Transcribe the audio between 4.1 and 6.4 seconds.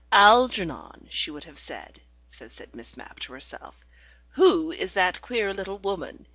"who is that queer little woman?